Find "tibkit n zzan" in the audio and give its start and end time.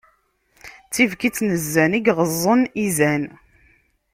0.93-1.91